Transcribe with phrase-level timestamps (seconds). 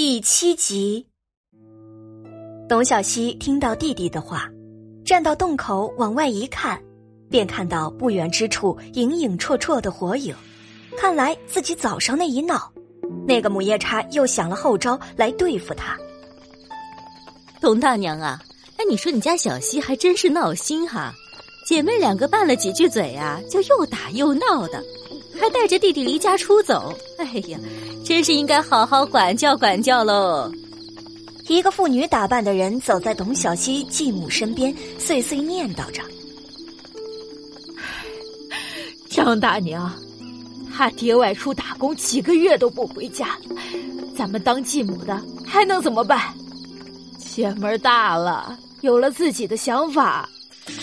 [0.00, 1.04] 第七集，
[2.68, 4.48] 董小希听到弟弟的话，
[5.04, 6.80] 站到洞口往外一看，
[7.28, 10.32] 便看到不远之处影影绰绰的火影。
[10.96, 12.72] 看来自己早上那一闹，
[13.26, 15.98] 那个母夜叉又想了后招来对付他。
[17.60, 18.40] 董大娘啊，
[18.76, 21.12] 哎，你说你家小希还真是闹心哈，
[21.66, 24.80] 姐妹两个拌了几句嘴啊，就又打又闹的。
[25.40, 27.58] 还带着弟弟离家出走，哎呀，
[28.04, 30.50] 真是应该好好管教管教喽！
[31.46, 36.02] 一个妇女打扮的人走在董小希继母身边，碎碎念叨着
[39.08, 39.90] ：“张大娘，
[40.76, 43.38] 他爹外出打工几个月都不回家，
[44.16, 46.34] 咱们当继母的还能怎么办？
[47.18, 50.28] 姐们大了，有了自己的想法，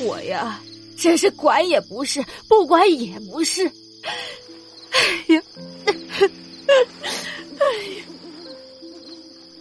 [0.00, 0.60] 我呀，
[0.96, 3.70] 真是管也不是，不管也不是。”
[5.28, 5.42] 哎呀，
[7.58, 8.04] 哎呀！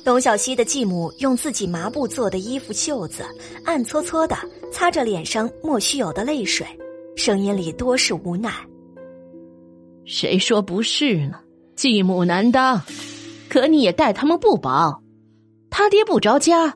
[0.04, 3.24] 董小希的继母用自己麻布做的衣服袖子，
[3.66, 4.38] 暗搓搓的
[4.72, 6.66] 擦着脸上莫须有的泪水，
[7.16, 8.52] 声音里多是无奈。
[10.06, 11.40] 谁说不是呢？
[11.76, 12.82] 继母难当，
[13.50, 15.04] 可你也待他们不薄。
[15.70, 16.68] 他爹不着家，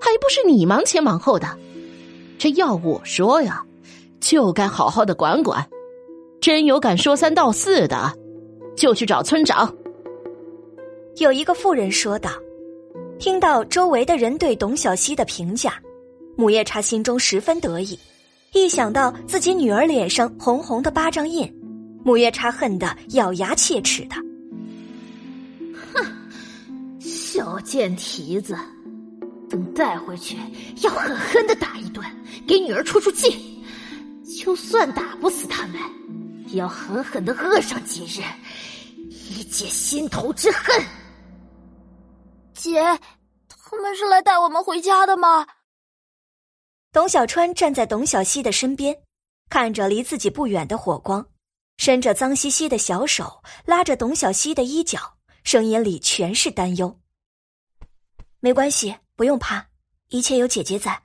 [0.00, 1.58] 还不是你忙前忙后的？
[2.38, 3.64] 这要我说呀，
[4.20, 5.68] 就该好好的管管。
[6.40, 8.12] 真有敢说三道四的，
[8.76, 9.74] 就去找村长。
[11.16, 12.30] 有一个妇人说道。
[13.18, 15.74] 听到周围的人对董小希的评价，
[16.36, 17.98] 母夜叉心中十分得意。
[18.52, 21.52] 一想到自己女儿脸上红红的巴掌印，
[22.04, 24.14] 母夜叉恨得咬牙切齿的。
[25.92, 26.06] 哼，
[27.00, 28.56] 小贱蹄子，
[29.50, 30.36] 等带回去
[30.82, 32.06] 要狠狠的打一顿，
[32.46, 33.60] 给女儿出出气。
[34.40, 35.80] 就算打不死他们。
[36.56, 38.22] 要狠狠的饿上几日，
[39.30, 40.84] 以解心头之恨。
[42.54, 42.80] 姐，
[43.48, 45.46] 他们是来带我们回家的吗？
[46.90, 48.96] 董小川站在董小希的身边，
[49.50, 51.24] 看着离自己不远的火光，
[51.76, 54.98] 伸着脏兮兮的小手拉着董小希的衣角，
[55.44, 56.98] 声音里全是担忧。
[58.40, 59.66] 没关系，不用怕，
[60.08, 61.00] 一切有姐姐在。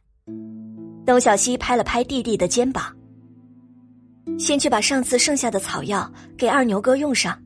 [1.06, 2.96] 董小希拍了拍弟弟的肩膀。
[4.38, 7.38] 先去把上次剩下的草药给二牛哥用上。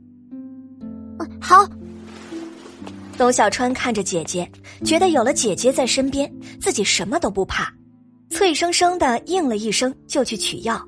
[1.20, 1.68] 嗯，好。
[3.18, 4.48] 董小川看着姐姐，
[4.86, 7.74] 觉得有了姐姐在身边，自己什么都不怕，
[8.30, 10.80] 脆生生的应了一声，就去取药，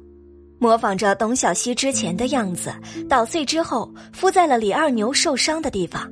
[0.60, 2.72] 模仿着董小希之前的样子，
[3.10, 6.08] 捣碎之后敷在了李二牛受伤的地方。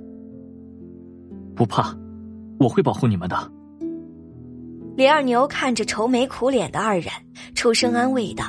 [1.55, 1.95] 不怕，
[2.59, 3.51] 我会保护你们的。
[4.95, 7.11] 李二牛看着愁眉苦脸的二人，
[7.53, 8.45] 出声安慰道。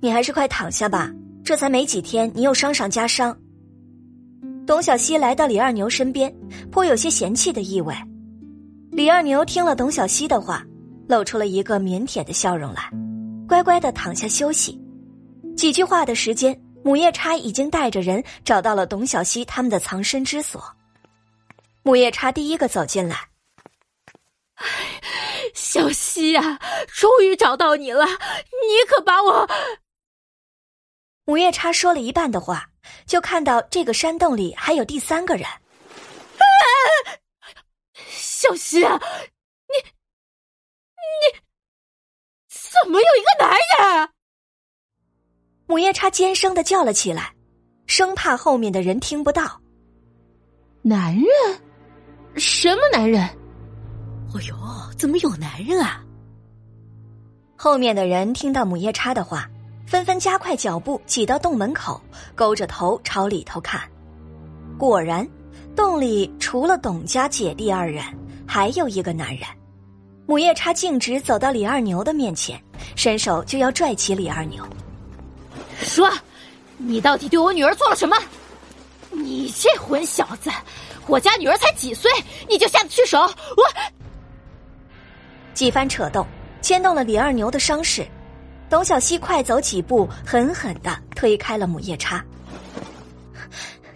[0.00, 1.10] 你还是快躺下吧，
[1.44, 3.36] 这才没几天，你又伤上加伤。
[4.66, 6.32] 董小希来到李二牛身边，
[6.70, 7.94] 颇有些嫌弃的意味。
[8.92, 10.64] 李二牛听了董小希的话，
[11.08, 12.90] 露出了一个腼腆的笑容来，
[13.48, 14.80] 乖乖的躺下休息。
[15.56, 20.62] 几句话的时间，母夜叉已经带着人找到了董小希他们的藏身之所。
[21.82, 23.16] 母夜叉第一个走进来，
[25.54, 29.48] 小希呀，终于找到你了，你可把我。
[31.28, 32.66] 母夜叉说了一半的话，
[33.04, 35.46] 就看到这个山洞里还有第三个人。
[38.08, 39.76] 小希，你
[40.96, 41.38] 你
[42.48, 43.50] 怎么有一个男
[43.98, 44.08] 人？
[45.66, 47.34] 母夜叉尖声的叫了起来，
[47.86, 49.60] 生怕后面的人听不到。
[50.80, 51.26] 男人？
[52.36, 53.22] 什么男人？
[54.32, 54.56] 哦呦，
[54.96, 56.02] 怎么有男人啊？
[57.54, 59.46] 后面的人听到母夜叉的话。
[59.88, 61.98] 纷纷加快脚步，挤到洞门口，
[62.34, 63.80] 勾着头朝里头看。
[64.76, 65.26] 果然，
[65.74, 68.04] 洞里除了董家姐弟二人，
[68.46, 69.48] 还有一个男人。
[70.26, 72.62] 母夜叉径直走到李二牛的面前，
[72.96, 74.62] 伸手就要拽起李二牛。
[75.80, 76.10] 说，
[76.76, 78.14] 你到底对我女儿做了什么？
[79.10, 80.50] 你这混小子，
[81.06, 82.10] 我家女儿才几岁，
[82.46, 83.20] 你就下得去手？
[83.22, 83.64] 我
[85.54, 86.26] 几番扯动，
[86.60, 88.06] 牵动了李二牛的伤势。
[88.70, 92.24] 董小希快走几步，狠狠的推开了母夜叉。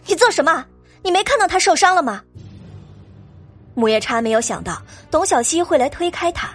[0.07, 0.65] 你做什么？
[1.03, 2.23] 你没看到他受伤了吗？
[3.75, 6.51] 母夜叉没有想到董小希会来推开他，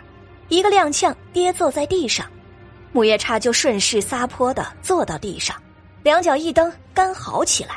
[0.49, 2.25] 一个踉跄跌坐在地上，
[2.91, 5.55] 母夜叉就顺势撒泼的坐到地上，
[6.03, 7.75] 两脚一蹬，干嚎起来。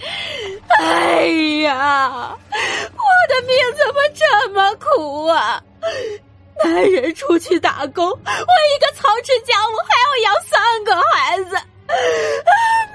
[0.80, 1.26] 哎
[1.62, 5.62] 呀，我的命怎么这么苦啊！
[6.64, 11.56] 男人出去打工， 我一个操持家务还要养三个孩子，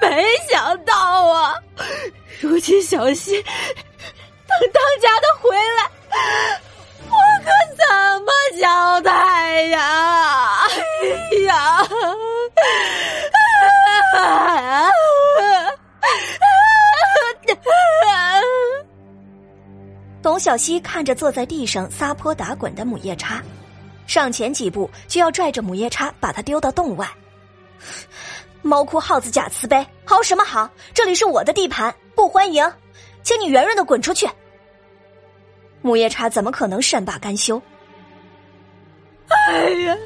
[0.00, 0.94] 没想到
[1.32, 1.54] 啊，
[2.40, 5.90] 如今小溪， 等当家的回来，
[7.08, 7.84] 我可怎
[8.22, 10.60] 么交代呀？
[11.02, 11.88] 哎呀！
[20.22, 23.42] 董小希看着坐在地上撒泼打滚的母夜叉，
[24.14, 27.04] 上前几步就要拽着母夜叉把他丢到洞外。
[28.62, 30.70] 猫哭耗子假慈悲，嚎什么嚎？
[30.94, 32.72] 这里是我的地盘，不欢迎，
[33.24, 34.30] 请你圆润的滚出去。
[35.82, 37.60] 母夜叉怎么可能善罢甘休？
[39.48, 39.96] 哎呀，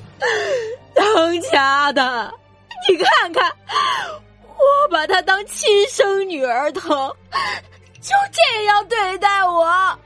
[0.95, 2.33] 当家的，
[2.89, 3.53] 你看看，
[4.47, 7.15] 我把她当亲生女儿疼，
[8.01, 9.99] 就这样对待我。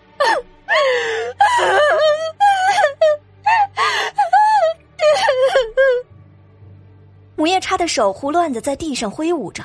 [7.37, 9.65] 母夜叉的手胡乱的在地上挥舞着，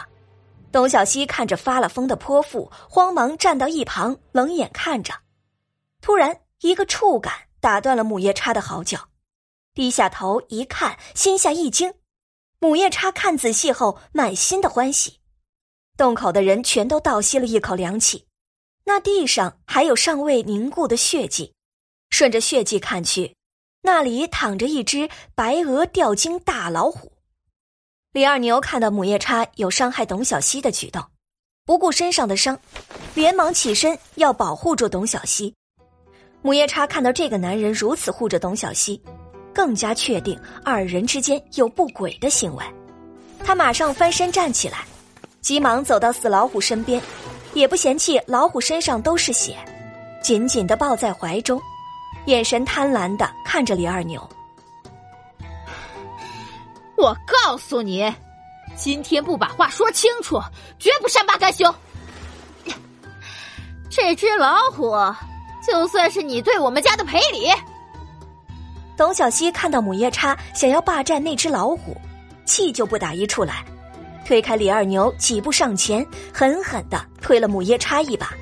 [0.72, 5.14] 董小希看着发了疯的泼妇，慌忙站到一旁，冷眼看着。
[6.02, 9.10] 突然，一个触感打断了母夜叉的嚎叫，
[9.74, 11.94] 低下头一看，心下一惊。
[12.60, 15.20] 母夜叉看仔细后，满心的欢喜。
[15.96, 18.26] 洞口的人全都倒吸了一口凉气。
[18.86, 21.54] 那地上还有尚未凝固的血迹，
[22.10, 23.37] 顺着血迹看去，
[23.88, 27.10] 那里躺着一只白额吊睛大老虎。
[28.12, 31.02] 李二牛看到母夜叉有伤害董小希的举动，
[31.66, 32.60] 不顾身上的伤，
[33.16, 35.54] 连忙起身要保护住董小希。
[36.42, 39.02] 母夜叉看到这个男人如此护着董小希，
[39.54, 42.66] 更加确定二人之间有不轨的行为。
[43.42, 44.80] 他马上翻身站起来，
[45.40, 47.02] 急忙走到死老虎身边。
[47.54, 49.56] 也不嫌弃老虎身上都是血，
[50.22, 51.60] 紧紧的抱在怀中，
[52.26, 54.22] 眼神贪婪的看着李二牛。
[56.98, 58.12] 我告诉你，
[58.76, 60.42] 今天不把话说清楚，
[60.80, 61.74] 绝不善罢甘休。
[63.90, 64.96] 这只老虎，
[65.66, 67.50] 就算是你对我们家的赔礼。
[68.98, 71.96] 董小希看到母夜叉想要霸占那只老虎，
[72.46, 73.64] 气就不打一处来。
[74.26, 78.34] 推开李二牛，几步上前，狠狠的推了母夜叉一把。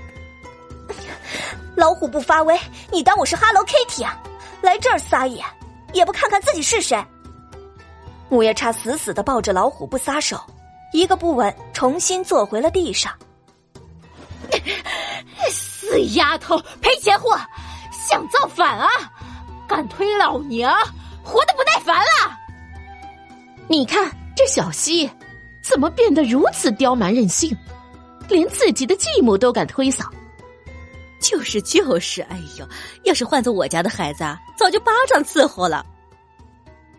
[1.76, 2.58] 老虎不发威，
[2.92, 4.18] 你当我是 Hello Kitty 啊？
[4.62, 5.44] 来这儿撒野，
[5.94, 7.04] 也不看看自己是谁？
[8.30, 10.40] 母夜叉死死的抱着老虎不撒手，
[10.94, 13.12] 一个不稳，重新坐回了地上。
[15.52, 17.38] 死丫头，赔钱货，
[17.92, 18.88] 想造反啊？
[19.68, 20.74] 敢推老娘，
[21.24, 22.38] 活得不耐烦了？
[23.68, 25.10] 你看这小溪。
[25.62, 27.58] 怎么变得如此刁蛮任性，
[28.30, 30.06] 连自己的继母都敢推搡？
[31.28, 32.70] 就是就是，哎呦，
[33.04, 35.84] 要是换做我家的孩子啊，早就巴掌伺候了。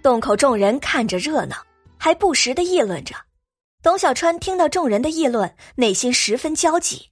[0.03, 1.57] 洞口众人看着热闹，
[1.97, 3.15] 还不时的议论着。
[3.85, 7.11] 董小川听到众人的议论，内心十分焦急。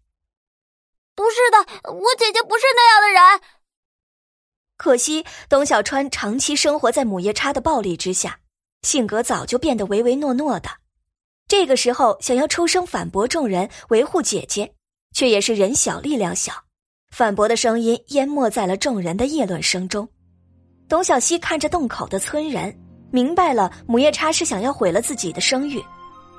[1.14, 3.40] 不是的，我姐姐不是那样的人。
[4.76, 8.40] 可惜董小川长期生活在母夜叉的暴力之下，
[8.82, 10.69] 性格早就变得唯唯诺诺的。
[11.46, 14.75] 这个时候，想要出声反驳众人维护姐姐，
[15.14, 16.63] 却也是人小力量小，
[17.14, 20.08] 反驳的声音淹没在了众人的议论声中。
[20.88, 22.76] 董小希看着洞口的村人，
[23.12, 25.81] 明白了母夜叉是想要毁了自己的声誉。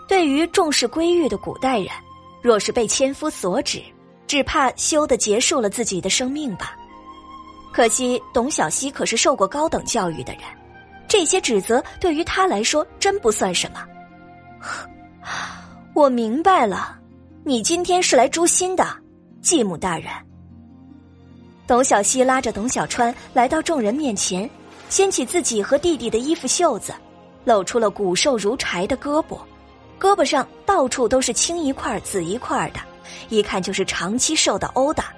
[0.05, 1.87] 对于重视闺玉的古代人，
[2.43, 3.81] 若是被千夫所指，
[4.27, 6.75] 只怕羞的结束了自己的生命吧。
[7.71, 10.41] 可惜董小希可是受过高等教育的人，
[11.07, 13.81] 这些指责对于他来说真不算什么。
[15.95, 16.99] 我明白了，
[17.45, 18.85] 你今天是来诛心的，
[19.41, 20.11] 继母大人。
[21.67, 24.47] 董小希拉着董小川来到众人面前，
[24.87, 26.93] 掀起自己和弟弟的衣服袖子，
[27.43, 29.39] 露出了骨瘦如柴的胳膊，
[29.99, 32.79] 胳膊上到处都是青一块紫一块的，
[33.29, 35.11] 一看就是长期受到殴打。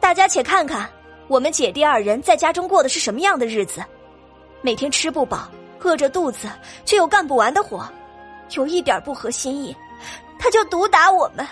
[0.00, 0.88] 大家且看看，
[1.28, 3.84] 我们姐弟二人在家中过的是什么样的日子，
[4.62, 5.48] 每天吃不饱。
[5.82, 6.48] 饿着肚子，
[6.84, 7.88] 却有干不完的活，
[8.56, 9.76] 有一点不合心意，
[10.36, 11.46] 他就毒打我们。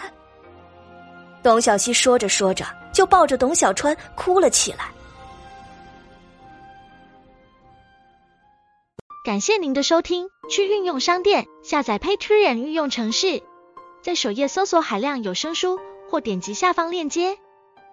[1.45, 4.91] 董小希说着说着，就抱着董小川哭了起来。
[9.25, 13.43] 感谢您的收听，去运用商店下载 Patreon 运用城市，
[14.03, 15.79] 在首页搜索海量有声书，
[16.11, 17.39] 或点击下方链接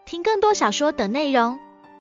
[0.06, 1.60] 听更多小说等内容。